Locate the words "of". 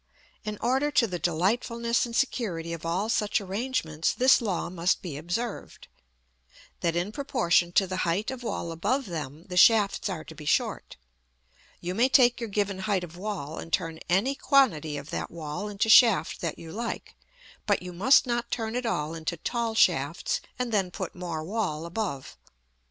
2.73-2.87, 8.31-8.41, 13.03-13.15, 14.97-15.11